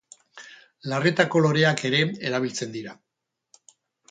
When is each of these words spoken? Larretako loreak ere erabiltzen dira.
Larretako 0.93 1.43
loreak 1.47 1.83
ere 1.91 2.01
erabiltzen 2.31 2.75
dira. 2.79 2.97